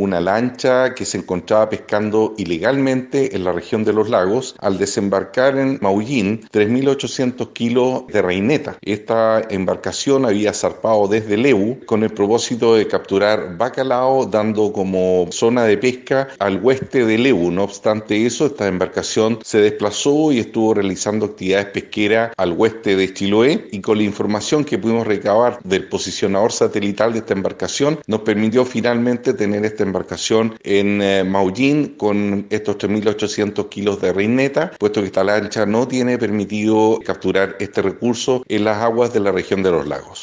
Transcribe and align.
una 0.00 0.20
lancha 0.20 0.94
que 0.94 1.04
se 1.04 1.18
encontraba 1.18 1.68
pescando 1.68 2.34
ilegalmente 2.38 3.36
en 3.36 3.44
la 3.44 3.52
región 3.52 3.84
de 3.84 3.92
los 3.92 4.08
lagos 4.08 4.54
al 4.58 4.78
desembarcar 4.78 5.58
en 5.58 5.78
Maullín 5.80 6.40
3.800 6.52 7.52
kilos 7.52 8.06
de 8.08 8.22
reineta. 8.22 8.76
Esta 8.82 9.42
embarcación 9.50 10.24
había 10.24 10.52
zarpado 10.52 11.06
desde 11.08 11.36
Leu 11.36 11.78
con 11.86 12.02
el 12.02 12.10
propósito 12.10 12.74
de 12.74 12.86
capturar 12.86 13.56
bacalao 13.56 14.26
dando 14.26 14.72
como 14.72 15.26
zona 15.30 15.64
de 15.64 15.76
pesca 15.76 16.28
al 16.38 16.60
oeste 16.64 17.04
de 17.04 17.18
Leu. 17.18 17.50
No 17.50 17.64
obstante 17.64 18.26
eso, 18.26 18.46
esta 18.46 18.68
embarcación 18.68 19.38
se 19.44 19.58
desplazó 19.60 20.32
y 20.32 20.40
estuvo 20.40 20.74
realizando 20.74 21.26
actividades 21.26 21.66
pesqueras 21.66 22.32
al 22.36 22.56
oeste 22.58 22.96
de 22.96 23.12
Chiloé 23.12 23.68
y 23.70 23.80
con 23.80 23.98
la 23.98 24.04
información 24.04 24.64
que 24.64 24.78
pudimos 24.78 25.06
recabar 25.06 25.58
del 25.64 25.88
posicionador 25.88 26.52
satelital 26.52 27.12
de 27.12 27.20
esta 27.20 27.34
embarcación 27.34 27.98
nos 28.06 28.20
permitió 28.20 28.64
finalmente 28.64 29.34
tener 29.34 29.64
esta 29.64 29.82
embarcación 29.90 30.56
en 30.62 31.02
eh, 31.02 31.24
Maullín 31.24 31.96
con 31.96 32.46
estos 32.50 32.78
3.800 32.78 33.68
kilos 33.68 34.00
de 34.00 34.12
reineta, 34.12 34.72
puesto 34.78 35.00
que 35.00 35.06
esta 35.06 35.24
lancha 35.24 35.66
no 35.66 35.86
tiene 35.86 36.18
permitido 36.18 36.98
capturar 37.04 37.56
este 37.60 37.82
recurso 37.82 38.42
en 38.48 38.64
las 38.64 38.78
aguas 38.78 39.12
de 39.12 39.20
la 39.20 39.32
región 39.32 39.62
de 39.62 39.70
los 39.70 39.86
lagos. 39.86 40.18